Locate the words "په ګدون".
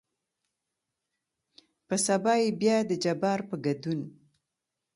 3.49-3.99